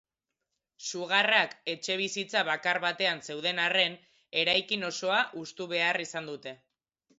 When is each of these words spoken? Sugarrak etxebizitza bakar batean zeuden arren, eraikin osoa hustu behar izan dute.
Sugarrak 0.85 1.53
etxebizitza 1.73 2.41
bakar 2.47 2.81
batean 2.87 3.23
zeuden 3.29 3.63
arren, 3.67 3.99
eraikin 4.45 4.89
osoa 4.91 5.23
hustu 5.43 5.71
behar 5.77 6.05
izan 6.09 6.35
dute. 6.35 6.59